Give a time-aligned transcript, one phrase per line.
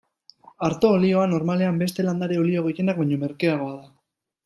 [0.67, 3.91] Arto olioa, normalean, beste landare-olio gehienak baino merkeagoa da.